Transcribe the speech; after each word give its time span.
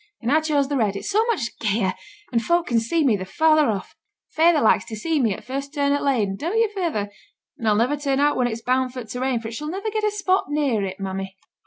'And 0.19 0.31
I 0.31 0.39
chose 0.41 0.67
the 0.67 0.77
red; 0.77 0.95
it's 0.95 1.11
so 1.11 1.23
much 1.27 1.55
gayer, 1.59 1.93
and 2.31 2.41
folk 2.41 2.65
can 2.65 2.79
see 2.79 3.03
me 3.05 3.15
the 3.15 3.23
farther 3.23 3.69
off. 3.69 3.95
Feyther 4.31 4.59
likes 4.59 4.83
to 4.85 4.95
see 4.95 5.19
me 5.19 5.31
at 5.31 5.43
first 5.43 5.75
turn 5.75 5.91
o' 5.93 5.97
t' 5.99 6.03
lane, 6.03 6.35
don't 6.37 6.57
yo', 6.59 6.69
feyther? 6.69 7.11
and 7.59 7.67
I'll 7.67 7.75
niver 7.75 7.97
turn 7.97 8.19
out 8.19 8.35
when 8.35 8.47
it's 8.47 8.63
boun' 8.63 8.89
for 8.89 9.03
to 9.03 9.19
rain, 9.19 9.39
so 9.41 9.49
it 9.49 9.51
shall 9.51 9.69
niver 9.69 9.91
get 9.91 10.03
a 10.03 10.09
spot 10.09 10.45
near 10.49 10.83
it, 10.83 10.99
mammy.' 10.99 11.37